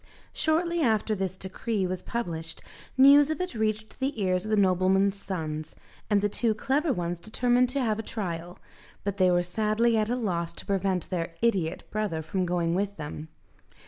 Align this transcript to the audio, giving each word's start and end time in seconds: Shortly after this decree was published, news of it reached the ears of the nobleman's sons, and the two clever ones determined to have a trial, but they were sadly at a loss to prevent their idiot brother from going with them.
Shortly 0.33 0.81
after 0.81 1.13
this 1.13 1.37
decree 1.37 1.85
was 1.85 2.01
published, 2.01 2.63
news 2.97 3.29
of 3.29 3.39
it 3.39 3.53
reached 3.53 3.99
the 3.99 4.19
ears 4.19 4.45
of 4.45 4.49
the 4.49 4.57
nobleman's 4.57 5.15
sons, 5.15 5.75
and 6.09 6.23
the 6.23 6.27
two 6.27 6.55
clever 6.55 6.91
ones 6.91 7.19
determined 7.19 7.69
to 7.69 7.81
have 7.83 7.99
a 7.99 8.01
trial, 8.01 8.57
but 9.03 9.17
they 9.17 9.29
were 9.29 9.43
sadly 9.43 9.99
at 9.99 10.09
a 10.09 10.15
loss 10.15 10.53
to 10.53 10.65
prevent 10.65 11.11
their 11.11 11.35
idiot 11.43 11.83
brother 11.91 12.23
from 12.23 12.47
going 12.47 12.73
with 12.73 12.97
them. 12.97 13.27